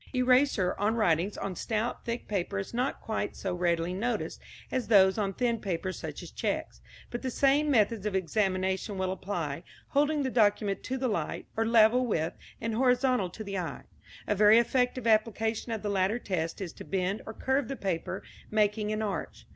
[0.15, 5.19] Erasure in writings on stout thick paper is not quite so readily noticed as those
[5.19, 6.81] on thin paper such as cheques;
[7.11, 11.67] but the same methods of examination will apply holding the document to the light, or
[11.67, 13.83] level with and horizontal to the eye.
[14.25, 18.23] A very effective application of the latter test is to bend or curve the paper,
[18.49, 19.45] making an arch.